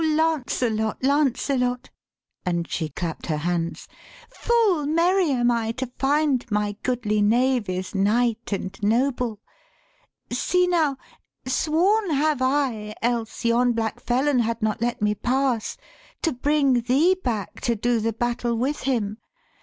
[0.03, 1.91] Lancelot, Lancelot'
[2.43, 3.87] and she clapt her hands
[4.31, 9.41] 1 Full merry am I to find my goodly knave Is knight and noble.
[10.31, 10.97] See now,
[11.45, 15.77] sworn have I, Else yon black felon had not let me pass,
[16.23, 19.19] To bring thee back to do the battle with him.